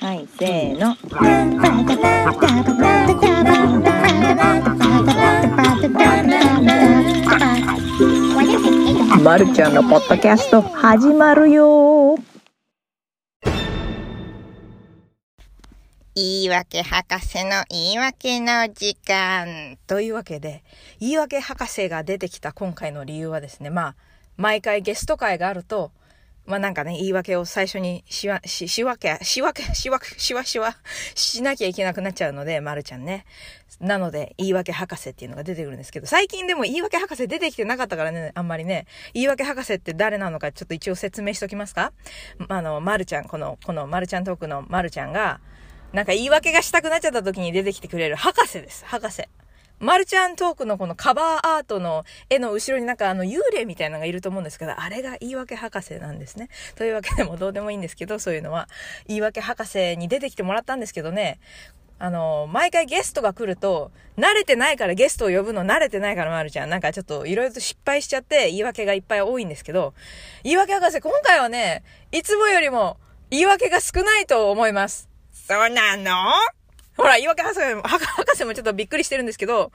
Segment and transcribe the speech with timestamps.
[0.00, 0.96] はい、せーの。
[9.22, 12.16] まるちゃんのポッドキャスト始まるよ
[16.16, 19.78] 言い訳博士の言い訳の時間。
[19.86, 20.64] というわけで、
[20.98, 23.96] 言い訳博士が出てきた今回の理由はですね、まあ、
[24.36, 25.92] 毎回ゲスト会があると、
[26.46, 30.76] まあなんかね、言い訳を最初にしわ、し、しわけ、しわけ、しわ、しわしわ、
[31.14, 33.24] しなきゃいけなくなっちゃうので、まるちゃんね。
[33.80, 41.92] なので、言い訳博士っていうのが出てくるんですけど、最近でも言い訳博士出てきてなかったからね、あんまりね、言い訳博士って誰なのかちょっと一応説明しときますか？
[42.48, 45.40] あの、まるちゃん、この、このまるちゃんトークのまるちゃんが、
[45.92, 48.84] なんか言い訳がしたくなっちゃった時に出てきてくれる博士です。
[48.84, 49.22] 博士。
[49.80, 56.48] マルちゃんトークのこのカバーアートの絵の後ろになんかあの幽霊みたいなのがいると思うんですけど、あれが言い訳博士なんですね。
[56.76, 58.68] というわけでもどうでもいいんですけど、そういうのは。
[59.06, 61.38] 言い訳博士に出てきてもらったんですけどね、
[61.98, 66.70] あの、毎回ゲストが来ると、慣れてないからゲストを呼ぶの慣れてないからまるちゃん。
[66.70, 69.92] なんかちょっといろいろと失敗しちゃって言い訳がいっぱい多いんですけど、
[70.42, 72.96] 言い訳博士今回はね、いつもよりも
[73.30, 75.08] 言い訳が少ないと思います。
[75.32, 76.12] そうなの？
[76.96, 79.72] ほら、言い訳博士も、博士もちょっとびっくりしてるんですけど、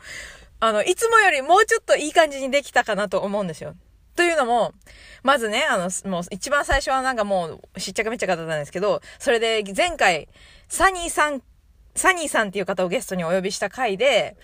[0.60, 3.76] あの、いつもよりもうちょっといい感じにできたかなと思うんですよ。
[4.16, 4.74] というのも、
[5.24, 10.28] まずね、あの、もう一番最初はなんかもう、しっちゃかめっちゃかだったんですけど、それで前回、
[10.68, 11.42] サニーさん、
[11.96, 14.36] サニーさんっていう方をゲストにお呼びした回で、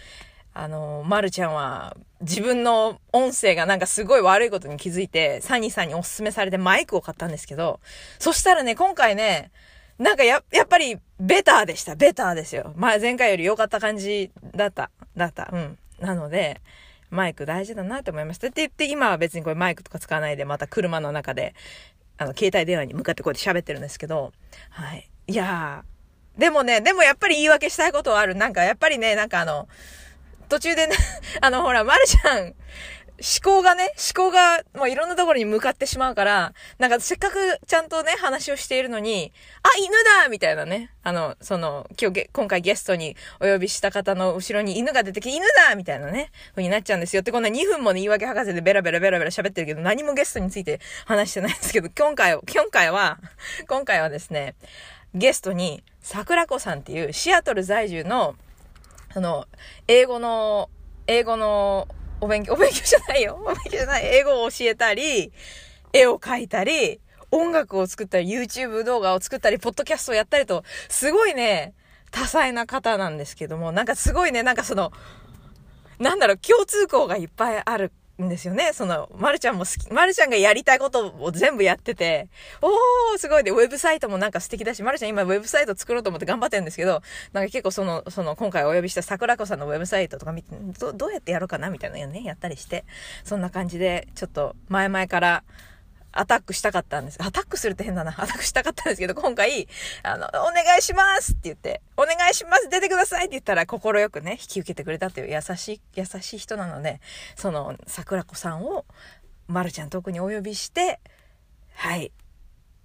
[0.54, 7.82] あの、まるちゃんは自分の音声がなんかすごい悪いことに気づいて、サニーさんにおすすめされてマイクを買ったんですけど、
[8.20, 9.52] そしたらね、今回ね、
[9.98, 11.96] なんかや、やっぱり、ベターでした。
[11.96, 12.74] ベターですよ。
[12.76, 14.92] まあ、前回より良かった感じだった。
[15.16, 15.50] だった。
[15.52, 15.78] うん。
[16.00, 16.62] なので、
[17.10, 18.48] マイク大事だなって思いました。
[18.48, 21.56] って言って、今は別にこれマイクとか使わないで、また車の中で、
[22.18, 24.34] あの、携帯電話に向かってこうやって喋ってるんですけど、
[24.70, 25.10] はい。
[25.28, 28.36] いやー、でもね、でもやっぱり言い訳したいことはある。
[28.36, 29.68] なんか、やっぱりね、なんかあの、
[30.50, 30.96] 途中でね、
[31.42, 32.54] あの、ほら、まるちゃん、
[33.18, 39.32] 思考がね、思考がもういろんなところに向かってしまうから、なんかせっかくちゃんとね、話をしているのに、
[39.64, 39.92] あ、犬
[40.24, 40.92] だみたいなね。
[41.04, 47.22] あの、その、今日、今回ゲストにお呼びした方の後ろに犬が出てきて、犬だみたいなね、風になっちゃうんですよ。
[47.22, 53.20] ってこんな2分もね、言い訳博士でベラベラベラベラ喋ってるけど、何もゲストについて話してないんですけど、今回、今回は、
[53.68, 54.56] 今回はですね、
[55.14, 58.36] ゲストに、桜子さんっていうシアトル在住の、
[59.14, 59.46] あの、
[59.88, 60.70] 英語の、
[61.08, 61.88] 英語の、
[62.26, 63.40] お勉強、 お勉強じゃないよ。
[63.40, 64.06] お勉強じゃない。
[64.06, 65.32] 英語を教えたり、
[65.94, 67.00] 絵を描いたり、
[67.32, 71.74] 音楽を作ったり、YouTube 動画を作ったり、ポッドキャストをやったりと、すごいね、
[72.12, 74.92] 多彩な方なんですけども、なんかすごいね、なんかその、
[76.00, 77.92] なんだろう、共通項がいっぱいある
[78.22, 78.72] んですよね。
[78.74, 82.30] その、まるちゃんも好き、まるちゃんがやりたいことを全部やってて、
[82.62, 87.02] おー、すごいで、ウェブサイトもなんか素敵だし、まるちゃん今ウェブサイト作ろうと思って頑張ってるんですけど、
[87.34, 92.86] なんか結構その、その、今回お呼びした桜子さんのウェブサイトとか見て、どどうやってやろうかなみたいなのね、やったりして、
[93.24, 95.44] そんな感じで、ちょっと前々から、
[96.16, 97.22] アタックしたかったんです。
[97.22, 98.12] アタックするって変だな。
[98.12, 99.68] アタックしたかったんですけど、今回、
[100.02, 107.02] あの、お願いしますって言って、お願いします出てくださいって言ったら、快くね、引き受けてくれたという優しい、優しい人なので、
[107.36, 108.86] その、桜子さんを、
[109.48, 111.02] まるちゃん特にお呼びして、
[111.76, 112.12] はい、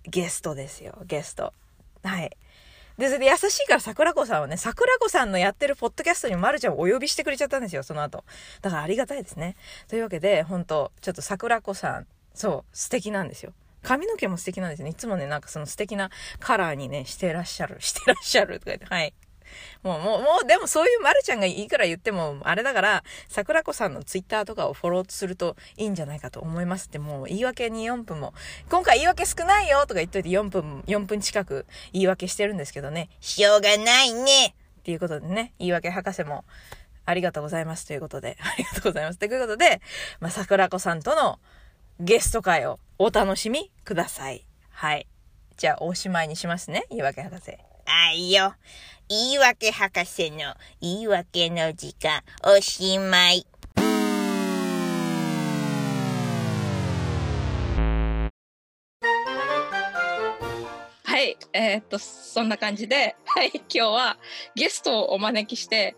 [0.03, 1.55] ゲストですよ、ゲスト。
[2.03, 2.37] はい。
[2.99, 8.25] で、それで優しいから桜子さんはね、桜子さんのやってるポッドキャストにまるちゃんをお呼びしてくれちゃったんですよ、その後。
[8.61, 9.57] だからありがたいですね。
[9.89, 13.53] というわけで、本当ちょっと桜子さん、そう、素敵なんですよ。
[13.83, 14.91] 髪の毛も素敵なんですね。
[14.91, 19.15] いつもね、なんかその素敵なカラーにね、してらっしゃる、 してらっしゃるとか言って、はい。
[19.83, 28.33] もう、もう、もう、でもそういうまるちゃんがいいから言っても、あれだから、桜子さんのツイッターとかをフォローするといいんじゃないかと思いますって、もう言い訳に4分も、
[28.69, 34.55] 今回言い訳少ないよとか言っといて4分、4分近く言い訳してるんですけどね、しょうがないね。
[34.81, 36.45] っていうことでね、言い訳博士も、
[37.11, 39.81] ありがとうございますということで、 ありがとうございますということで、
[40.21, 41.41] まあ、桜子さんとの
[42.03, 44.47] ゲスト会をお楽しみください。
[44.71, 45.07] はい。
[45.59, 47.59] じゃあ、おしまいにしますね、言い訳博士。
[47.85, 48.55] あいよ。
[49.11, 53.47] 言い訳博士の言い訳の時間、おしまい。
[61.05, 64.17] はい、えーっと、そんな感じで、はい、今日は
[64.55, 65.95] ゲストをお招きして、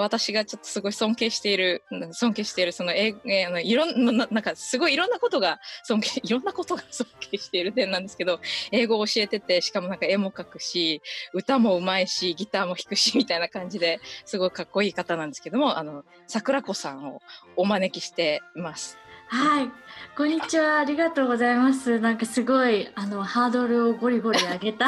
[0.00, 8.40] 私がちょっとすごい尊敬している、尊敬している、その、ええあのいろんな、なんかすごいいろんなことが尊敬、いろんなことが尊敬している点なんですけど、
[8.72, 11.00] 英語を教えてて、しかもなんか絵も描くし、
[11.32, 17.20] 歌もうまいし、ギターも弾くし、みたいな感じですごいかっこいい方なんですけども、あの、桜子さんを
[17.56, 18.98] お招きしています。
[19.28, 19.70] はい、
[20.16, 20.78] こんにちは。
[20.78, 21.98] ありがとうございます。
[21.98, 24.86] なんかすごいあのハードルをゴリゴリ上げた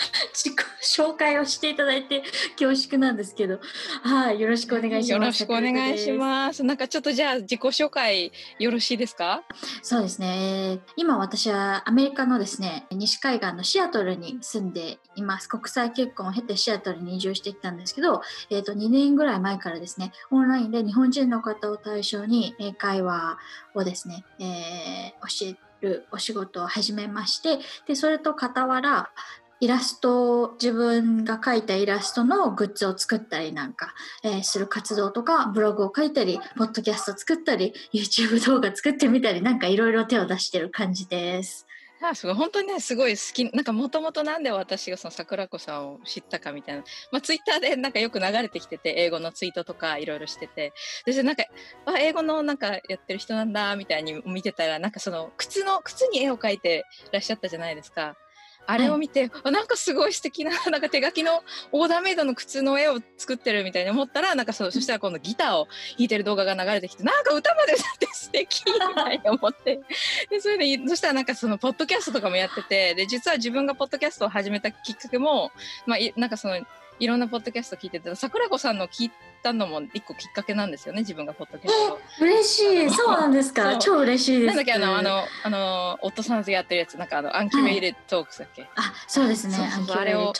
[0.32, 2.22] 自己紹介をしていただいて
[2.58, 3.60] 恐縮なんですけど、
[4.02, 5.10] はい、よろしくお願いします。
[5.12, 6.62] よろしくお願いします。
[6.64, 9.42] なんかちょっとじゃあ自己紹介よろしいですか？
[9.82, 9.88] す。
[9.90, 10.26] そうですね。
[10.30, 15.48] えー今私はアメリカのですね西海岸のシアトルに住んでいます。
[15.48, 23.38] 国際結婚を経てシアトルに移住してきたんですけど、えっ、と2年ぐらい前からですね、オンラインで日本人の方を対象に英会話
[23.74, 29.10] をですね、えー教えるお仕事を始めまして、でそれと傍ら
[29.60, 41.66] イラスト自分が描いたイラストのグッズを作ったりなんか、えーする活動とかブログを書いたりポッドキャスト作ったり YouTube 動画作ってみたりなんかいろいろ手を出してる感じです。
[42.02, 46.82] あすごい本当にねすごい好きなんかもともとなんで私がその桜子さんを知ったかみたいな、
[47.12, 50.72] まあ、ツイッターでなんかよく流れてきてて英語のツイートとかいろいろしてて
[51.04, 51.44] でなんか
[51.84, 58.16] あ英語のなんかやってる人なんだみたいに見てたらなんかその靴の靴に絵を描いてらっしゃったじゃないですか。
[58.70, 65.66] あれを見て、あなんかすごい素敵な なんか手書きのオーダーメイドの靴の絵を作ってるみたいに思ったらなんかそうそしたら今度ギターを
[65.98, 69.80] 弾いてる動画が流れてきてなんか歌まで歌って素敵みたいに思って
[70.30, 75.50] でそれでそしたらなんかそのポッドキャストとかもやっててで実は自分がポッドキャストを始めたきっかけも、
[75.86, 76.64] まあ、いなんかその
[77.00, 79.10] いろんなポッドキャスト聞いてて桜子さんの聞い
[79.42, 81.98] たのも一個きっかけなんですよね自分がポッドキャストを。
[82.20, 83.78] 嬉しい、そうなんですか？
[83.78, 84.54] 超嬉しいです。
[84.54, 89.56] なんだっけあのあのあの夫さんとやってるやつなんかあの Uncurated Talks だっけ、あそうですね。
[89.96, 90.34] あれを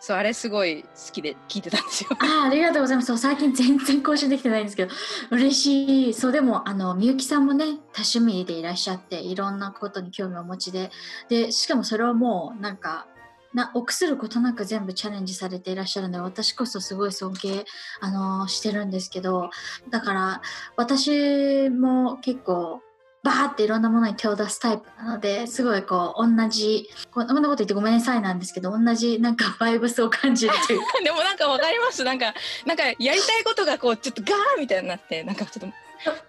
[0.00, 2.10] そうあれすごい好きで聞いてたんですよ。
[2.20, 3.06] あありがとうございます。
[3.06, 4.92] そう最近全然更新できてないんですけど、
[5.30, 6.14] 嬉しい。
[6.14, 10.90] そうでもあのみゆきさんもね多趣味でいらっしゃって、いろんなことに興味をお持ちで、
[11.30, 13.06] でしかもそれをもうなんか。
[13.54, 17.64] な臆することなく全部チャレンジされていらっしゃるので私こそすごい尊敬、
[18.00, 19.50] あのしてるんですけど
[19.90, 20.42] だから
[20.76, 22.80] 私も結構
[23.22, 30.86] バーっていろんなものに手を出すタイプなのですごいこう同じこんなこと言ってごめんなさいなんですけど同じなんかバイブスを感じるというか。
[31.04, 32.02] でもなんかわかります。
[32.02, 32.34] なんか
[32.66, 35.76] なんかやりたいことがこうちょっとガーみたいになってなんかちょっと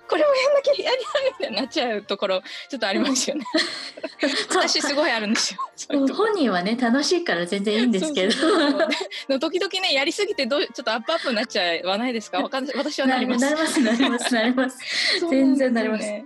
[0.07, 3.45] これをやんなきゃやりたいみたいになっちゃうところちょっとありますよね。
[4.49, 5.59] 私すごいあるんですよ。
[6.13, 8.31] 本人はね楽しいから全然いいんですけど。
[8.31, 8.89] そうそうそう。
[9.27, 13.41] でも時々ねやりすぎてどうちょっとアップアップになっちゃわないですかわかん私はなります。
[13.41, 14.79] なりますなりますなります
[15.29, 16.03] 全然なります。
[16.05, 16.25] でね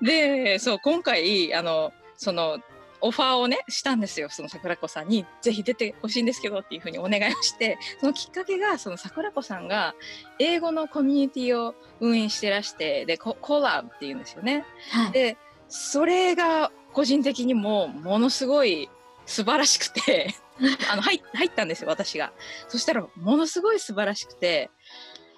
[0.00, 2.58] でそう今回あのその
[3.00, 9.94] オファーをねしたんですよその桜子さんにぜひ出てほしいんですけどっていうふうにお願いをしてそのきっかけがその桜子さんが
[10.38, 14.64] 英語のコミュニティを運営してらしてでココラボっていうんですよね。
[14.90, 15.36] はいで
[15.68, 18.88] それが個人的にもものすごい
[19.26, 20.34] 素晴らしくて
[20.90, 22.32] あの入入ったんですよ私が。
[22.68, 24.70] そしたらものすごい素晴らしくて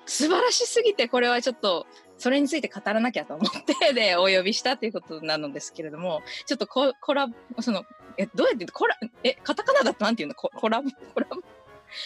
[0.06, 1.86] 素晴らしすぎてこれはちょっと
[2.18, 7.84] それについて語らなきゃと思って でお呼びしたということなのですけれどもちょっとココラボその
[8.16, 10.34] えどうやってコラえカタカナだとなんていうの？
[10.34, 10.90] ココラボ？
[11.14, 11.40] コラボ？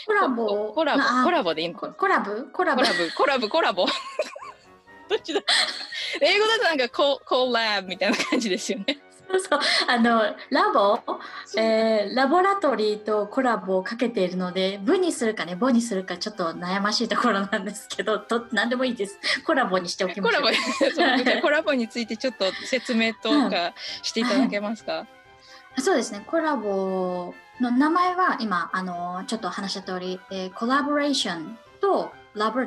[0.07, 0.73] コラボ？
[0.75, 1.03] コラボ？
[1.03, 3.87] あコラボでいいのかココラボコラボコラボコラボコラボ？
[5.09, 5.41] どっちだ？
[6.21, 8.99] 英語だとなんかココラボみたいな感じですよね。
[9.41, 10.99] そうあのラボ、
[11.57, 19.19] えーラボラトリーとコラボをかけているので部にするかねボにするかちょっと悩ましいところなんですけどと何でもいいです。
[19.45, 20.43] コラボにしておきましょう。
[21.43, 25.07] コラボについてちょっと説明とかしていただけますか？
[25.79, 26.23] そうですね。
[26.27, 32.61] コラボの名前は今あのちょっと話した通り、えーコラボレーションとラボ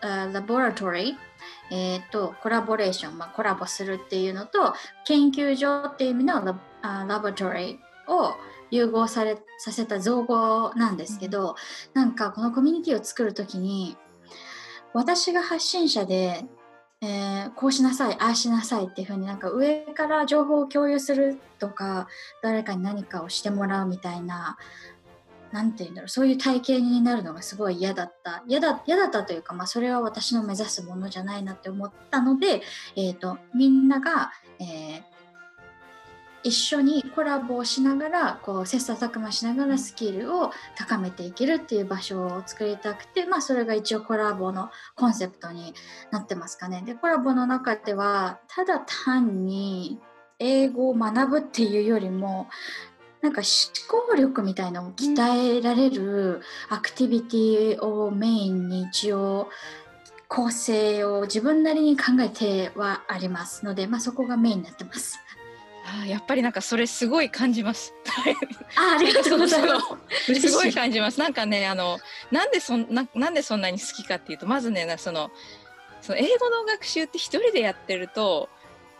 [0.00, 1.27] あラボラトリー
[1.70, 4.74] えー、とコラボレーション、まあ、コラボするっていうのと
[5.06, 8.34] 研究所っていう意味のラあラボトリーを
[8.70, 11.56] 融合されさせた造語なんですけど、
[11.94, 13.96] なんかこのコミュニティを作るときに
[14.92, 16.44] 私が発信者で、
[17.00, 22.08] えーこうしなさいああしなさいっていうふうになんか上から情報を共有するとか
[22.42, 24.58] 誰かに何かをしてもらうみたいな
[25.52, 32.62] なんていうんだろうそういう体系になるのがすごい嫌だった嫌だ嫌だったというか、まあ、それは私の目指すものじゃないなって思ったので、
[32.96, 35.18] えー、とみんなが、えー
[36.42, 45.74] 一緒にコラボをしながらこう切磋琢磨しながらスキルを高めていけるっていう場所を作りたくて、まあ、それが一応コラボのコンセプトに
[46.10, 46.82] なってますかね。
[46.86, 49.98] でコラボの中ではただ単に
[50.38, 52.48] 英語を学ぶっていうよりも
[53.20, 59.48] なんか思考力みたいなのを鍛えられるアクティビティをメインに一応
[60.28, 65.18] 構成を自分なりに考えてはありますので、まあ、そこがメインになってます。
[65.84, 67.94] あーやっぱりなんかそれすごい感じます。
[68.76, 69.80] あありがとうございま
[70.26, 70.34] す。
[70.48, 71.18] すごい感じます。
[71.18, 71.98] なんかね、あの、
[72.30, 75.30] なんでそんな、なんでそんなに好きかっていうと、まずね、なその、
[76.02, 78.50] その英語の学習って一人でやってると、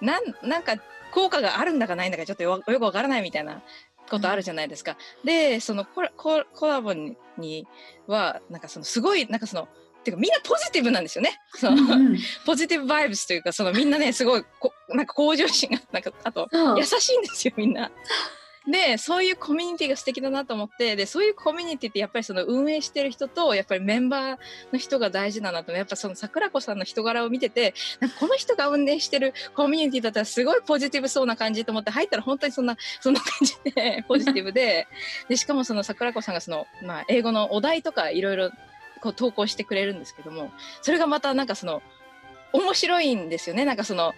[0.00, 0.76] なん、なんか
[1.12, 3.62] 効果があるんだかないんだかちょっとよよくわからないみたいな
[4.08, 4.96] ことあるじゃないですか。
[5.24, 7.66] で、そのコラココラボにに
[8.06, 9.68] は、なんかそのすごい、なんかその、
[10.04, 11.38] てかみんなポジティブなんですよね。
[11.54, 17.90] その、うんうん ポジティブバイブスというか、そのみんなね、すごいこ、なんか向上心が、なんか、あと、優しいんですよ、みんな。
[18.70, 24.38] で、そういうコミュニティが素敵だなと思って、で、そういうコミュニティってやっぱりその運営してる人と、やっぱりメンバー
[24.72, 34.86] の人が大事だなと、やっぱその桜子さんの人柄を見てて、なんかこの人が運営してるコミュニティだったらすごいポジティブそうな感じと思って入ったら本当にそんな、そんな感じで、 ポジティブで、
[35.28, 38.50] で、しかもその桜子さんがその、まあ、英語のお題とかいろいろ
[39.00, 40.50] こう投稿してくれるんですけども、
[40.82, 41.82] それがまたなんかその、
[42.52, 43.64] 面白いんですよね。
[43.64, 44.12] なんかその、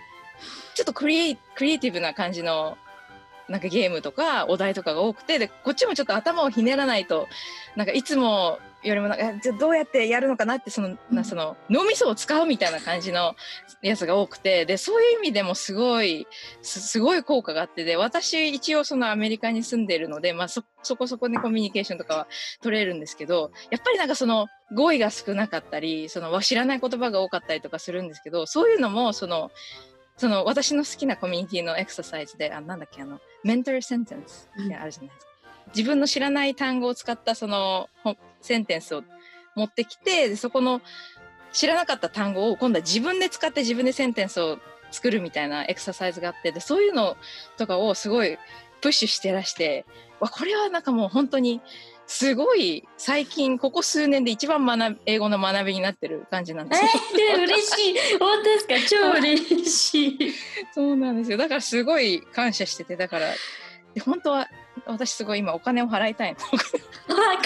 [0.74, 2.76] ちょっとクリエイティブな感じの、
[3.50, 7.26] なんかゲームとかお題とかが多くて、で、こっちもちょっと頭をひねらないと、
[7.76, 13.34] なんかいつもよりもなんか、えじゃあどうやってやるのかなって、その、なその、脳みそを使うみたいな感じの
[13.82, 16.26] やつが多くて、で、そういう意味でもすごい、
[16.62, 22.26] すすごい効果があって、で、私一応そのアメリカに住んでいるので、まあそ、そこそこねコミュニケーションとかは
[22.62, 29.50] 取れるんですけど、やっぱりなんかその語彙が少なかったり、その知らない言葉が多かったりとかするんですけど、そういうのもその、
[30.20, 35.30] その私の好きなコミュニティのエクササイズで、あ、なんだっけ、あの、メンタルセンテンスってあるじゃないですか。
[35.74, 39.02] 自分の知らない単語を使ったそのほセンテンスを
[39.56, 40.82] 持ってきて、でそこの
[41.54, 44.58] 知らなかった単語を今度は自分で使って自分でセンテンスを
[44.90, 47.16] 作るみたいなエクササイズがあって、で、そういうの
[47.56, 48.36] とかをすごい
[48.82, 49.86] プッシュしてらして、
[50.20, 51.62] わ、これはなんかもう本当に
[52.12, 56.88] すごい最近ここ数年で一番学び英語の学びになってる感じなんですよ。
[57.34, 58.18] えー、嬉しい。
[58.18, 58.74] 本当ですか？
[59.14, 60.34] 超嬉しい。
[60.74, 61.36] そうなんですよ。
[61.38, 63.26] だからすごい感謝してて、だから、
[63.94, 64.48] で本当は
[64.86, 66.38] 私すごい今お金を払いたいの。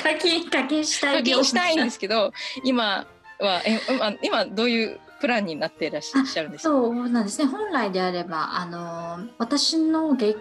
[0.03, 1.17] 課金、課金したい。
[1.19, 2.33] 課金したいんですけど、
[2.65, 3.07] 今
[3.41, 6.71] は、え今今どういうプランになっていらっしゃるんですか？
[6.71, 7.45] そうなんですね。
[7.49, 10.39] 本来であれば、あの、私の月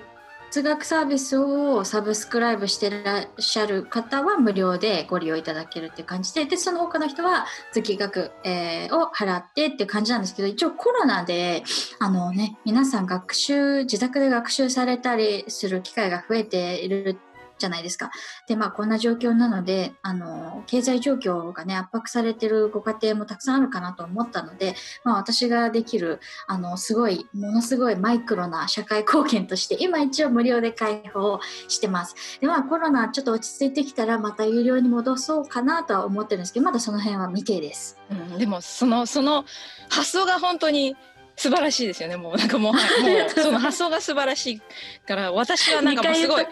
[0.61, 11.63] 学サービスをサブスクライブしてらっしゃる方は無料でご利用いただけるっていう感じで、で、その他の人は月額、えーを払ってって感じなんですけど、一応コロナで、
[11.99, 17.17] あのね、皆さん学習、自宅で学習されたりする機会が増えている
[17.63, 18.11] じゃないですか。
[18.47, 31.39] で、まあ、こんな状況なので、あの、経済状況がね、圧迫されてるご家庭もたくさんあるかなと思ったので、まあ、私ができる、あの、すごい、ものすごいマイクロな社会貢献として、今一応無料で開放
[31.69, 32.15] してます。
[32.41, 37.97] で、まあ、コロナちょっと落ち着いてきたら、また有料に戻そうかなとは思ってるんですけど、まだその辺は未定です。
[38.11, 39.45] うん、でもそのその
[39.89, 40.95] 発想が本当に
[41.35, 42.15] 素晴らしいですよね。
[42.15, 44.61] もうなんかもう、はい、もうその発想が素晴らしい
[45.07, 46.45] から、私はなんかもうすごい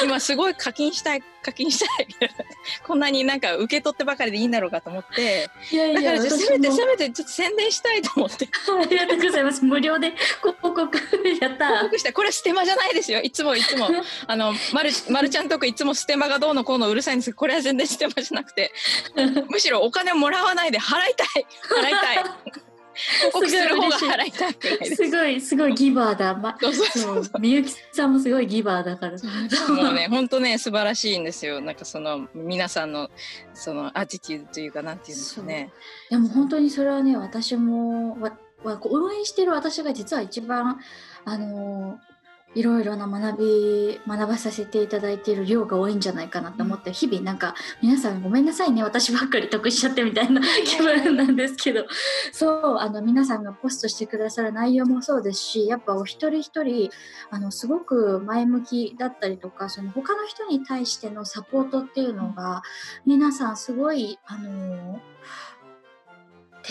[0.00, 2.08] 二、今すごい課金したい、課金したい。
[2.84, 9.64] こんなになんか受け取ってばかりでいいんだろうかと思って、いやだからせめてせめてちょっと宣伝したいと思って、ありがとうございます。
[9.64, 10.80] 無料で広告
[11.40, 13.20] やった報告して、これステマじゃないですよ。
[13.20, 13.88] いつもいつも。
[14.26, 18.72] あの、まる、まるちゃんとこいつもステマがどうのこうのうるさいんですけど、これは全然ステマじゃなくて、
[19.48, 22.69] むしろお金をもらわないで払いたい払いたい
[23.32, 24.56] 報告する方が払いたい
[24.86, 24.96] す。
[24.96, 26.34] すごい、すごいギバーだ。
[26.34, 29.16] ま、 そうみゆきさんもすごいギバーだから。
[29.74, 31.60] もうね、本当ね、素晴らしいんですよ。
[31.60, 33.10] なんかその、皆さんの、
[33.54, 35.72] その、アティテュードというか、なんていうんですかね。
[36.10, 38.36] でも本当にそれはね、私も、わ
[38.82, 40.78] 応援してる私が実は一番、
[41.24, 41.98] あの
[42.54, 51.86] いろいろな学び、学ばさせていただいている量が多いんじゃないかなと思って、日々なんか、皆さんごめんなさいね、私ばっかり得しちゃってみたいな 気分なんですけど、
[52.32, 56.90] そう、あの、皆さんがポストしてくださる内容もそうですし、やっぱお一人一人、
[57.30, 62.62] あの、すごく前向きだったりとか、その他の人に対してのサポートっていうのが、
[63.06, 65.00] 皆さんすごい、あの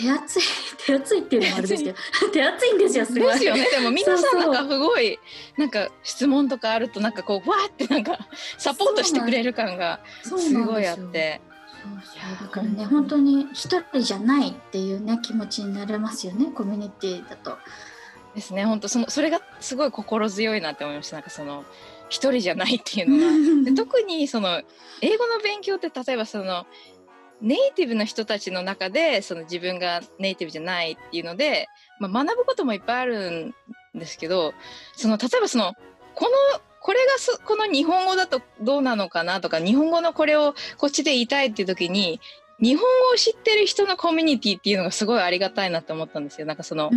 [0.00, 0.42] 手厚い、
[0.86, 1.98] 手厚いっていうのもあれですけど、
[2.32, 3.32] 手厚いんですよ、すごい。
[3.32, 3.66] ですよね。
[3.70, 5.18] でも皆さそうそうんなんかすごい、
[5.58, 8.18] なんか質問とかあると、なんかこう、わーってなんか、
[8.56, 11.40] サポートしてくれる感がすごいあって。
[11.82, 17.58] そうそうだからね、本当に一人じゃないっていうね、気持ちになれますよね、コミュニティだと。
[18.34, 18.64] ですね。
[18.64, 21.16] 本当その、それがすごい心強いなって思いました。
[21.16, 21.64] なんかその、
[22.10, 23.70] 一人じゃないっていうのが。
[23.70, 24.62] で 特にその
[25.00, 26.66] 英語の勉強って例えばその
[27.40, 31.68] ネイティブの人たちの中でその自分がネイティブじゃないっていうので、
[31.98, 33.54] まあ、学ぶこともいっぱいあるん
[33.94, 34.52] ですけど
[34.96, 35.74] その例えばその
[36.14, 36.30] この
[36.82, 42.20] これがそこの日本語だとどうなのかなとか日本語のこれをこっちで言いたいっていう時に
[42.60, 46.46] 日本語を知ってる人のコミュニティっていうのがすごいありがたいなって思ったんですよ。
[46.46, 46.90] なんかその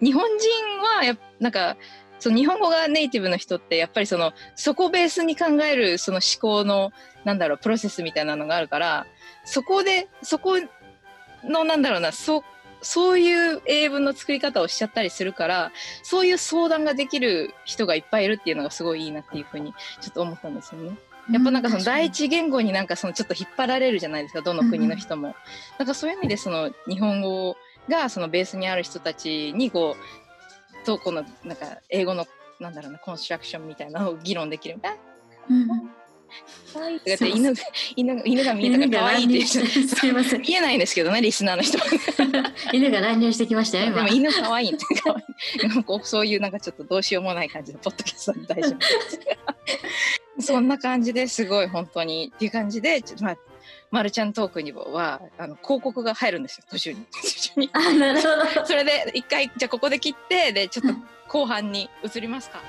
[0.00, 0.50] 日本人
[0.96, 1.76] はやっなんか
[2.18, 6.92] その日本語がネイティブの人ってやっぱりそのそこをベースに考えるその思考の
[7.24, 9.06] なんだろうプロセスみたいなのがあるから
[9.46, 10.56] そこでそこ
[11.42, 12.44] のなんだろうなそ
[12.82, 15.72] そういう英文の作り方をしちゃったりするから、
[16.02, 20.96] そういう相談ができる人がいっぱいいるっていうのがすごいいいなっていうふうにちょっと思ったんですよね。
[21.30, 25.34] やっぱなんかその第一言語になんかそのちょっと引っ張られるじゃないですか、どの国の人も。
[25.78, 27.56] なんかそういう意味でその日本語
[27.88, 29.96] がそのベースにある人たちにこ
[30.82, 32.26] う、とこのなんか英語の
[32.60, 34.78] なんだろうな、コンストラクションみたいなのを議論できる。
[34.84, 34.94] あ
[35.48, 35.90] うんうん
[36.72, 37.62] 可愛いって言って犬が
[37.96, 40.42] 犬が犬が見えたから可愛いって言ってすいません。
[40.46, 41.84] 見えないんですけどね、リスナーの人は。
[42.72, 44.08] 犬が乱入してきましたよ、今でも。
[44.08, 44.84] 犬可愛いって。
[45.66, 49.20] なんかそういうなんかちょっとどうしようもない感じのポッドキャストで大丈夫です。
[50.52, 53.36] そんな感じですごい本当にっていう感じで、ちょまあ、
[53.90, 57.06] まるちゃんトークにはあの広告が入るんですよ、途中に。
[57.22, 57.70] 途中に。
[57.72, 58.28] あ、なるほ
[58.60, 58.66] ど。
[58.66, 60.94] それで一回、じゃあここで切って、で、ちょっと
[61.28, 62.60] 後半に移りますか。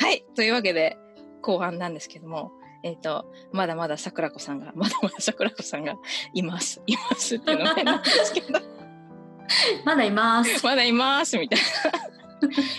[0.00, 0.24] はい。
[0.34, 0.96] というわけで、
[1.42, 2.52] 後半なんですけども、
[2.82, 5.94] えっ、と、まだまだ桜子さんが、 まだまだ桜子さんが
[6.32, 6.82] います。
[6.86, 8.60] いますっていうのなんですけど、
[9.84, 10.64] まだいます。
[10.64, 11.64] まだいますみたいな。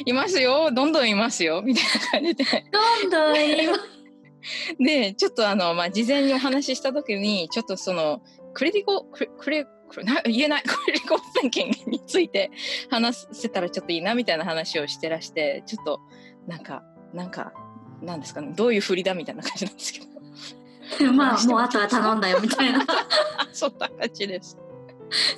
[0.06, 0.72] いますよ。
[0.72, 1.62] どんどんいますよ。
[1.64, 2.66] みたいな感じで。
[2.72, 4.02] どんどんいます。
[4.80, 8.22] で、ちょっとあの、まあ、事前にお話ししたときに、ちょっとその、
[8.54, 12.52] クレディコ、クレ、クレ、な言えない、クレディコセンキングについて
[12.90, 16.00] 話せたらちょっといいな、みたいな話をしてらして、ちょっと、
[16.48, 17.54] なんか、なんか、
[18.02, 21.12] なんですかね、どういう振りだみたいな感じなんですけど。
[21.14, 22.86] まあ、もうあとは頼んだよ、みたいな。
[23.54, 24.58] そんな感じです。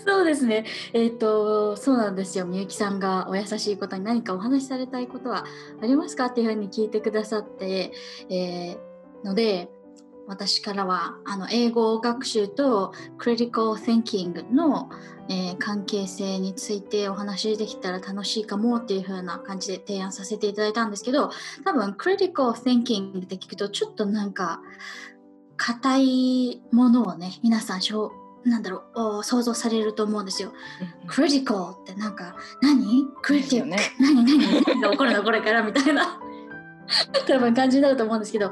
[0.06, 0.66] そうですね。
[0.94, 2.46] えっ、と、そうなんですよ。
[2.46, 5.46] みゆきさんがお優しいことに何かお話しされたいことは
[5.82, 7.92] ありますかっていうふうに聞いてくださって、
[8.30, 9.70] えーので、
[10.28, 14.90] 私からは、あの、英語学習とクリティカル thinking の、
[15.30, 21.30] えー関係性についてお話しできたら楽しいかもっていう風な感じで提案させていただいたんですけど、
[21.64, 24.62] 多分、クリティカル thinking って聞くと、ちょっとなんか、
[25.56, 28.12] 硬いものをね、皆さんしょ
[28.46, 30.52] う、なんだろう、お想像されると思うんですよ。
[31.08, 31.60] クリティカル
[31.92, 33.06] ってなんか、何？
[33.22, 33.96] クリティカル、ですよね。
[34.00, 34.26] 何？
[34.26, 34.64] 何？
[34.64, 35.24] 何が起こるの？
[35.24, 35.64] これから？
[35.64, 36.20] みたいな
[37.28, 38.52] 多分感じになると思うんですけど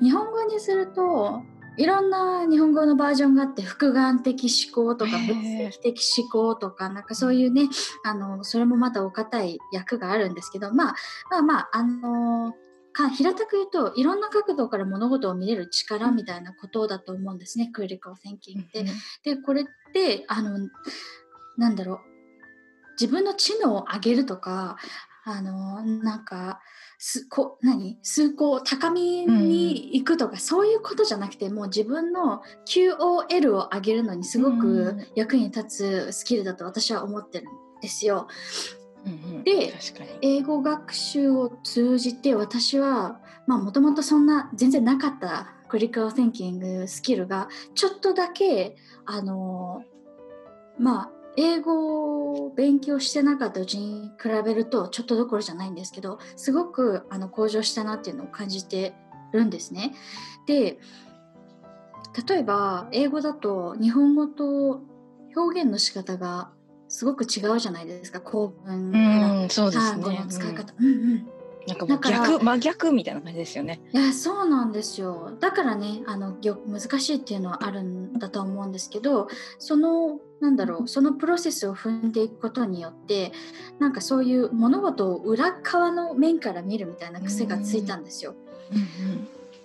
[0.00, 1.42] 日本語にすると
[1.76, 7.68] いろんな日本語のバージョンがあって複眼的思考とか分析的思考とかなんかそういうね
[8.04, 10.94] あのそれもまたお堅い役があるんですけどまあ
[11.30, 12.54] まあまああの
[12.92, 18.84] か平たく言うといろんな角度から物事を見れる力みたいなことだと思うんですね、クリティカル・テンキングって。
[19.24, 20.68] でこれってあの
[21.56, 21.98] なんだろう
[23.00, 24.76] 自分の知能を上げるとか
[25.24, 26.60] あのなんか
[27.04, 38.28] すこ何数個高みに行くとか、そういうことじゃなくてもう自分の QOL を上げるのにすごうくん役に立つスキルだと私は思ってるんですよ。
[39.04, 39.74] うんうんで。
[40.20, 49.82] 英語学習を通じて私はもともとそんな全然なかったクリティカル・テンキングスキルがちょっとだけあの
[50.78, 58.94] まあ英語を勉強してなかったうちに比べるとちょっとどころじゃないんですけどすごくあの向上したなっていうのを感じて
[59.32, 59.94] るんですね。
[60.46, 60.78] で
[62.28, 64.82] 例えば英語だと日本語と
[65.34, 66.50] 表現の仕方が
[66.88, 70.18] すごく違うじゃないですか構文から単語ね。
[70.20, 70.74] の使い方。
[70.78, 71.41] うんうんなん
[71.76, 73.80] かもうだから逆、真逆みたいな感じですよね。
[73.92, 83.32] いやそうなんですよだからねあのよ難しいっていうのはあるんだと思うんですけどそのなんだろうそのプロセスを踏んでいくことによって
[83.78, 88.34] なんかそういう物事を裏側の面から見るみたいな癖がついたんですよ。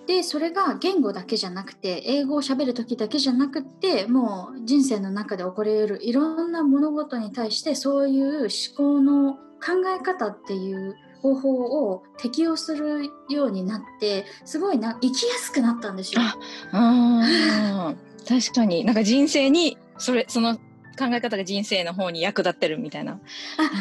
[0.06, 11.52] でそれが言語だけじゃなくて英語を喋る時だけじゃなくてもう人生の中で起こりうるいろんな物事に対してそういう思考の考え方っていう方法
[11.90, 16.22] を適用するようになってすごいな生きやすくなったんですよ。
[16.22, 16.36] あ
[16.74, 17.94] あ、
[18.28, 18.84] 確かに。
[18.86, 23.20] なんか人生に、それ、その考え方が人生の方に役立ってるみたいな。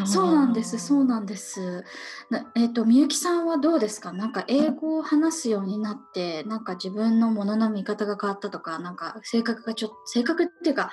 [0.02, 1.82] あそうなんですそうなんです。
[2.30, 4.12] なえっ、とみゆきさんはどうですか？
[4.12, 10.92] なんか英語を話すようになってなんか自分のものの見方が変わったとかなんか性格がちょっと性格っていうか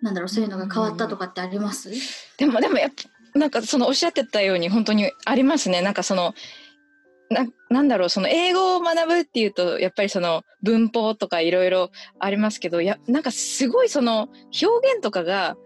[0.00, 1.90] なんだろうそういうのが変わったとかってあります？
[2.36, 3.02] でも、でもやっぱ、
[3.34, 5.80] なんかそのおっしゃってたように本当にありますね。
[5.82, 6.34] なんかその、
[7.30, 14.28] ななんだろう、その英語を学ぶっていうと、やっぱりその文法とかいろいろありますけど、や、なんかすごいその
[14.62, 15.56] 表現とかが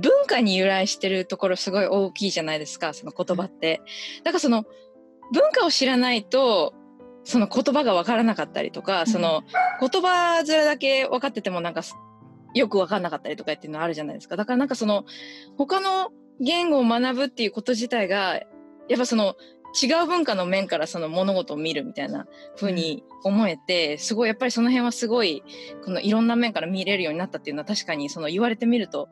[0.00, 3.80] 文化に由来してるところすごい大きいじゃないですか、その言葉って。
[4.24, 4.64] だからその
[5.32, 6.74] 文化を知らないと、
[7.22, 9.42] その言葉がわからなかったりとか、その
[9.80, 11.82] 言葉面だけ分かっててもなんか
[12.54, 14.36] よくわかんなかったりとかっていうのあるじゃないですか。
[14.36, 15.04] だからなんかその
[15.56, 18.40] 他の言語を学ぶっていうこと自体が、
[18.88, 19.36] やっぱその
[19.82, 25.42] 違う文化の面からその物事を見るみたいな風に思えて、すごいやっぱりその辺はすごい
[25.84, 29.08] このいろんな面から見れるようになったっていうのは確かにその言われてみると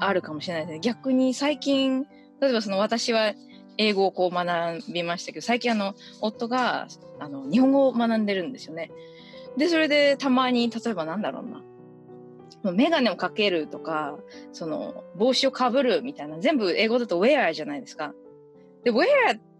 [0.00, 0.80] あるかもしれないですね。
[0.80, 2.04] 逆に最近
[2.40, 3.32] 例えばその私は
[3.78, 6.86] 英語をこう学びましたけど最近あの夫が
[7.18, 8.90] あの日本語を学んでるんですよね。
[9.56, 11.62] でそれでたまに例えばなんだろうな
[12.72, 14.16] メガネをかけるとか、
[14.52, 18.14] その帽子をかぶるみたいな、全部英語だと wear じゃないですか。
[18.84, 19.06] で、wear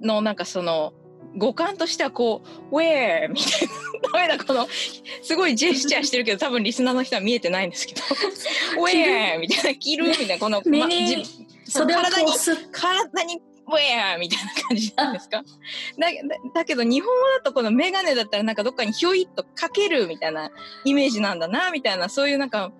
[0.01, 0.93] のなんかその
[1.37, 4.69] 語感としてはこう、wear みたいな、ダメだ、この、
[5.23, 8.01] すごいジェスチャーしてるけど、多分リスナーの人は見えてないんですけど、
[8.81, 11.17] wear みたいな、着るみたいな、この、ま、じ
[11.67, 12.33] 体に。
[12.73, 20.51] 体に wear みたいな感じなんですかだだだけど日本語だとこのメガネだったらなんかどっかにひょいっとかけるみたいな
[20.85, 22.73] イメージなんだなみたいなそういうなんか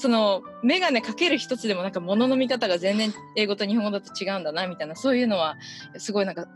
[0.00, 5.58] そのメガネかける一つでもなんか物の見方が全然英語と日本語だと違うんだなみたいなそういうのは
[5.98, 6.46] すごいなんか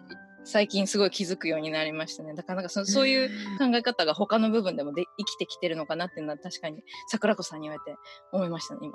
[0.44, 3.28] 最近すごい気づくようになりましたねだからなんかそそういう
[3.59, 7.98] 考え方が他の部分でもで生きてきてるのかなっていうのは確かに桜子さんに言われて
[8.33, 8.94] 思いましたね今。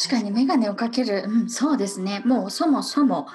[0.00, 2.22] 確かにメガネをかける、うん、そうですね。
[2.24, 3.26] もうそもそも、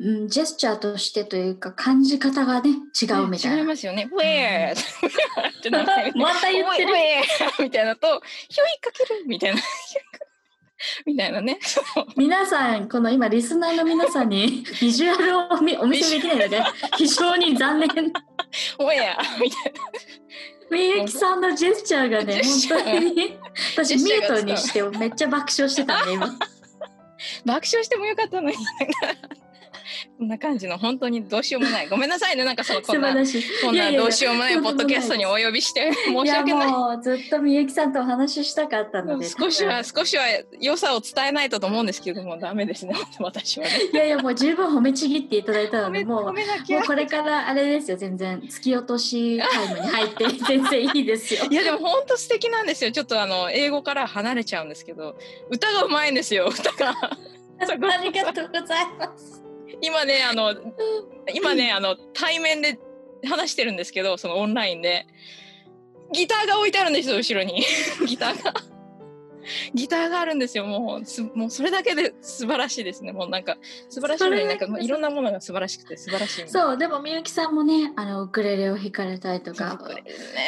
[0.00, 3.58] うん、ジェスチャーとしてというか感じ方がね、違うみたいな。
[3.58, 4.08] 違いますよね。
[4.10, 9.60] where ってなってまた言ってる where みたいなと、ひょいかけるみたいな。
[11.04, 11.58] みたいなね。
[12.16, 16.62] 皆さん、この今、リスナーの皆さんにビジュアルをお見お見せできないので、
[16.96, 17.88] 非常に残念。
[17.90, 19.50] where みたいな。
[20.70, 23.38] みゆきさんのジェスチャーがね、本当に、
[23.74, 26.26] 私、ミュートにしてめっちゃ爆笑してたね、今。
[27.44, 28.56] 爆笑してもよかったのに。
[30.20, 31.88] こんな感じの本当にどうしようもない。
[31.88, 32.44] ごめんなさいね。
[32.44, 33.08] なんかそのこんな。
[33.08, 36.70] こんないどうしようもないポッドキャストにお呼びして申し訳ない。
[36.70, 39.26] もうずっとみゆきさんとお話ししたかったので。
[39.26, 40.24] 少しは少しは
[40.60, 42.94] 良さを伝えないとと思うんですけどもダメですね。
[43.18, 43.72] 私はね。
[43.94, 46.34] いやいや、もう十分褒めちぎっていただいたので、もう、もう
[46.86, 51.46] これからあれですよ、全然、突き落としタイムに入って、 全然いいですよ。
[51.50, 52.92] いやでも本当素敵なんですよ。
[52.92, 55.16] ちょっとあの英語から離れちゃうんですけど、
[55.48, 56.52] 歌がうまいんですよ。
[56.52, 56.90] 歌が。
[57.60, 59.39] ありがとうございます。
[59.80, 60.54] 今ねあの
[61.34, 62.78] 今ねあの対面で
[63.28, 65.06] 話してるんですけど、そのオンラインで。
[66.12, 67.62] ギターが置いてあるんですよ後ろに。
[68.06, 68.52] ギターが。
[69.74, 70.64] ギターがあるんですよ。
[70.64, 73.12] もうすもうそれだけで素晴らしいですね。
[73.12, 73.56] もうなんか
[73.88, 76.44] 素晴らしいのになんかいろんなものが素晴らしくて素晴らしい。
[76.44, 76.48] う。
[76.48, 79.78] そう、でもみゆきさんもね、あの、ウクレレを弾かれたりとか。
[79.94, 80.04] ね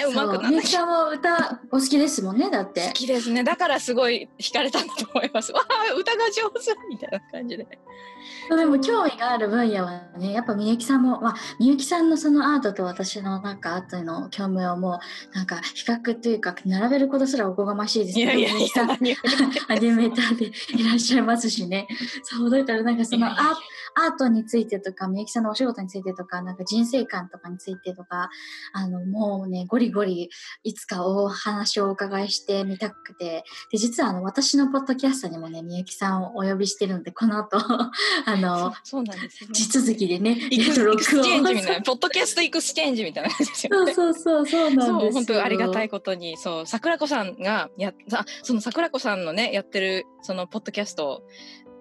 [0.09, 2.93] うまくみゆきさんも歌お好きですもんね、だって好。
[2.93, 3.45] きですね。
[3.45, 5.53] だからすごい惹かれたんだと思います。
[5.53, 7.67] わあ歌が上手みたいな感じで。
[8.49, 15.01] でも興味がある分野はね、やっぱみゆきさんも、まあ、みゆきさんのそのアートと私のなんかアートへの興味はも
[15.33, 21.87] う、なんか比較というか、並べることすらおこがましいですけど、いやいやいや、何を言ってアニメーターでいらっしゃいますしね。
[22.23, 28.31] そう、だからなんかそのアートについてとか、みゆきさんのお仕事についてとか、なんか人生観とかについてとか、
[28.73, 30.31] あの、もうね、ゴリゴリ、
[30.63, 37.59] いつかお話をお伺いしてみたくて、で、実はあの、私のポッドキャストにもね、みゆきさんをお呼びしてるので、この後、
[38.27, 39.55] あの、そうなんですよね。
[39.55, 41.79] 地続きでね、エクス exchange みたいな。
[41.79, 43.95] な、ポッドキャストエクスチェンジみたいな感じですそうよね。
[43.95, 45.01] そうそう、そうなんですよ。
[45.01, 51.23] そう、本当ありがたいことに、そう、桜子さんがや、あその桜子さんのね、やってる、その、ポッドキャストを、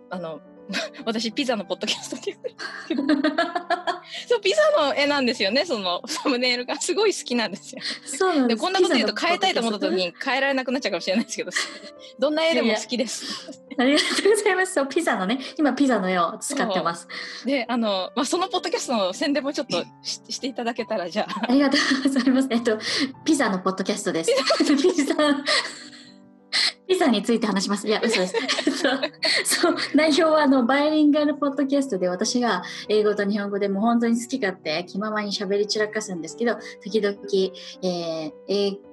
[0.10, 0.42] あの、
[1.06, 3.04] 私、ピザのポッドキャストって言うんですけど、
[4.28, 6.80] そう、ピザの絵なんですよね、その、サムネイルが。
[6.80, 7.82] すごい好きなんですよ。
[7.82, 8.62] で、そうなんです。
[8.62, 11.52] こんなこと言うと変えたいと思った時ピに変えられなくなっちゃうかもしれないですけど、
[12.20, 13.26] どんな絵でも好きです。
[13.52, 14.74] ザのありがとうございます。
[14.74, 17.08] そう、ピザのね、今ピザの絵を使ってます。
[17.46, 21.46] で、あの、まあ、そのポッドキャストの宣伝もちょっとししていただけたら、じゃあ。
[21.50, 22.48] ありがとうございます。
[22.52, 22.78] えっと、
[23.26, 24.32] ピザのポッドキャストです。
[24.66, 25.16] ピザ、
[26.91, 27.88] ピザについて話します。
[27.88, 28.36] いや、嘘です。
[28.84, 29.01] そう、
[29.43, 37.15] そう内容はあの、バイリンガルポッドキャストで私が英語と日本語でもう本当に好き勝手気ままに喋り散らかすんですけど、時々、
[37.82, 38.90] えー英語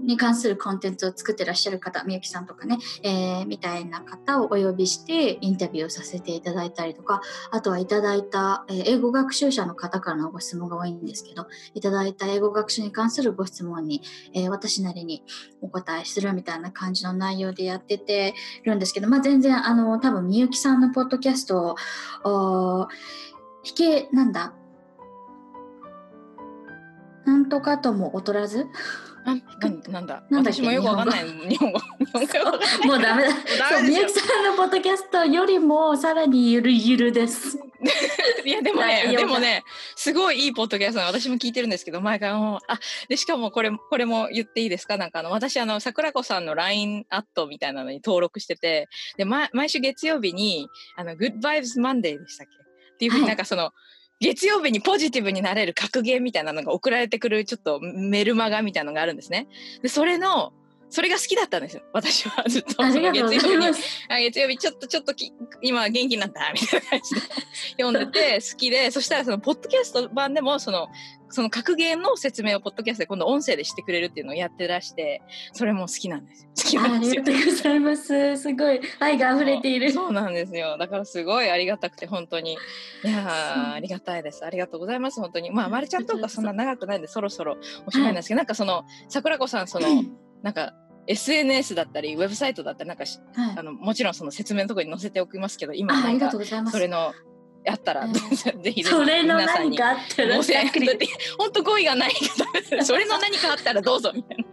[0.00, 14.02] に関するコンテンツを作ってらっしゃる方、みゆきさんとかね、えーみたいな方をお呼びしてインタビューをさせていただいたりとか、あとはいただいた、えー英語学習者の方からのご質問が多いんですけど、いただいた英語学習に関するご質問に、
[14.34, 15.22] えー私なりに
[15.60, 21.76] お答えするみたいな感じの内容でやっててるんですけど、まあ、全然あの多分みゆきさんのポッドキャスト
[22.24, 22.88] を
[23.64, 24.54] 引けなんだ
[27.26, 28.66] なんとかとも劣らず？
[29.24, 29.42] なん。
[29.90, 30.22] なんだ？
[30.30, 31.24] なんだ私もよくわかんない。
[31.48, 31.78] 日本語。
[31.78, 33.30] もうダメだ。
[33.58, 37.58] ダそうみゆきさんのポッドキャストよりもさらにゆるゆるです。
[38.44, 39.62] いや、でもね、でもね、
[39.96, 42.38] すごいいいポッドキャスト私も聞いてるんですけど、前から。
[42.38, 42.78] もう、あ、
[43.08, 44.96] で、しかもこれ、これも言っていいですか？
[44.96, 52.56] なんかあの、私あの、桜子さんの LINE アットみたいなのに登録してて、で、ま、毎週月曜日に、あの、Good Vibes Monday でしたっけ？
[52.94, 53.28] っていうふうにはい。
[53.28, 53.72] なんかその、
[54.20, 59.48] 月曜日にポジティブになれる格言みたいなのが送られてくるちょっとメルマガみたいなのがあるんですね。
[59.82, 60.52] で、それの、
[60.90, 61.82] それが好きだったんですよ。
[61.94, 62.82] 私はずっと。
[62.82, 63.66] 月曜日に。
[64.08, 65.14] あ月曜日ちょっとちょっと
[65.62, 67.20] 今元気になったみたいな感じで
[67.80, 70.88] 読んでて好きでそしたらそのポッドキャスト版でもその
[71.30, 76.50] その格言の説明をポッドキャストで今度音声でしてくれるっていうのをやってらしてそれも好きなんですよ。
[76.56, 77.22] 好きあなんですよ。
[77.22, 78.36] りがとうございます。
[78.36, 79.92] すごい愛が溢れている。
[79.92, 80.76] そうなんですよ。
[80.78, 82.52] だからすごいありがたくて本当に。
[83.04, 84.44] いやありがたいです。
[84.44, 85.50] ありがとうございます本当に。
[85.50, 89.86] まあまるちゃんとかそんな長くないんでそろそろおしまいなんですけど、なんかその桜子さんその
[90.42, 90.74] なんか
[91.06, 93.54] SNS だったりウェブサイトだったりなんかしはい。
[93.56, 95.94] あのもちろんその説明のところに載せておきますけど今。
[96.70, 97.12] それの
[97.68, 98.12] あったら、うん
[98.62, 100.34] ぜひそれの何かあったら
[101.38, 102.12] 本当語彙がない
[102.82, 104.44] それの何かあったらどうぞみたいな。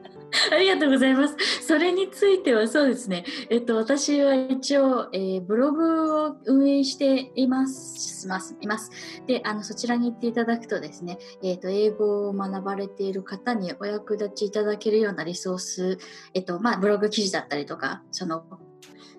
[0.51, 1.35] ありがとうございます。
[1.65, 3.23] それについてはそうですね。
[3.49, 8.27] えっと、私は一応、えーブログを運営しています。
[8.27, 8.91] ますいます
[9.25, 15.97] で、あの、そちらに行っていただくとですね、えっと、英語を学ばれている方にお役立ちいただけるようなリソース、
[16.33, 18.43] えっと、まあ、ブログ記事だったりとか、その、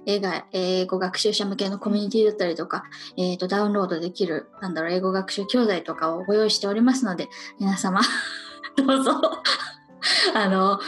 [0.09, 2.85] 映画、英語学習者向けのコミュニティだったりとか、
[3.19, 7.29] えっと、ダウンロードできる、なんだろう、英語学習教材とかをご用意しておりますので、
[7.61, 8.01] 皆様、
[8.75, 9.13] どうぞ。
[10.35, 10.81] あの、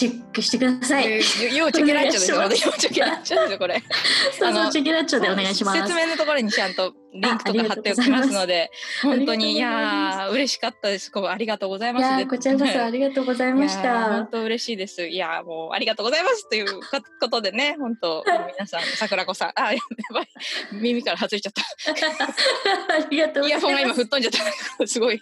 [0.00, 1.18] チェックしてください。
[1.54, 2.42] 要チェケラッチョですよ。
[2.42, 3.82] 要チェケラッチョですよ、これ。
[4.38, 5.82] そうそう、チェキラッチョでお願いします。
[5.82, 8.70] 説明のところにちゃんとリンクとか貼っておきますすので、
[9.02, 11.12] 本当に、いやー、嬉しかったです。
[11.12, 12.26] こうありがとうございます。
[12.26, 14.32] こちらこそありがとうございましいやー本た。
[14.32, 15.06] 当嬉しいです。
[15.06, 16.82] いやーもうありがとうございますというこ
[17.20, 18.24] ことでね、本当
[18.56, 19.78] 皆さん、桜子さん、あ、や
[20.14, 20.28] ばい、
[20.72, 21.60] 耳から外れちゃった。
[22.94, 23.92] ありがとうございイヤホンが今。
[23.92, 24.86] 吹っ飛んじゃった。
[24.86, 25.20] すごい。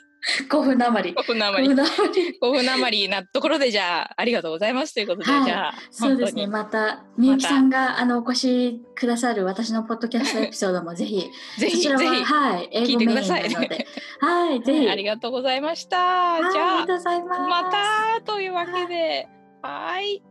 [0.51, 1.13] 5分なまり。
[1.13, 1.77] 5分のあま5り分。
[1.77, 2.39] なまり。
[2.41, 6.47] 5分余りなところでじゃあありがとうございますということで、はいじゃあそうですね。
[6.47, 13.87] また、みゆきさんがあのお越しくださる私のポッドキャストエピソードもぜひ、ぜひぜひはい、英聞いてくださいので、
[14.21, 14.91] はい、ぜひ。
[14.91, 15.97] ありがとうございました。
[15.99, 17.41] はいじゃあありがとうございます。
[17.43, 19.29] またというわけで
[19.63, 20.23] はい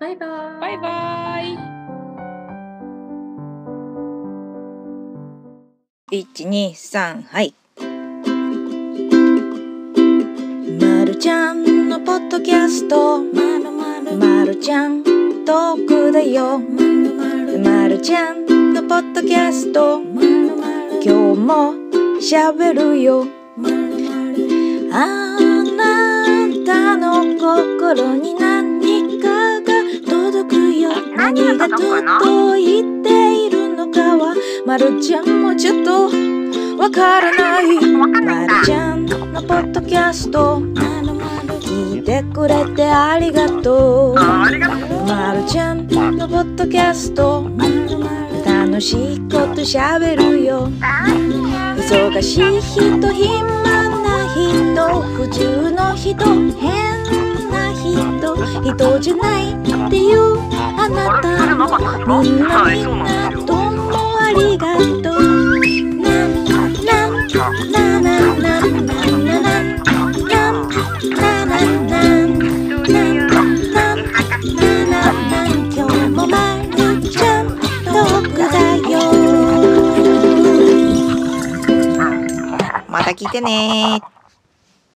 [0.00, 0.60] バイバイ。
[0.60, 1.74] バイバイ。
[6.10, 7.54] 一二三はい。
[11.24, 13.18] ちゃんのポッドキャスト。
[13.18, 16.58] まるまるまるちゃんトークだよ。
[16.58, 20.02] まるまるまるちゃんのポッドキャスト。
[20.02, 21.72] まるまる今日も
[22.20, 23.24] 喋るよ。
[23.56, 25.38] まるまるあ
[25.78, 30.90] なたの心に何かが届くよ。
[31.16, 34.34] 何が届いているのかは
[34.66, 36.10] まるちゃんもちょっと
[36.76, 40.60] わからないまるちゃんのポッドキャスト
[42.04, 44.14] てくれてありがとう。
[44.14, 47.50] まるちゃんのポッドキャスト。
[48.44, 50.68] 楽しいことしゃべるよ。
[51.76, 53.42] 忙しい人暇
[54.02, 56.14] な人普通の人
[56.60, 57.02] 変
[57.50, 59.54] な人人じゃないっ
[59.90, 60.38] ていう
[60.76, 61.28] あなた。
[62.20, 65.22] みんなみんなどうもありがとう。
[67.72, 69.13] なななななな。
[83.24, 84.02] 聞いてね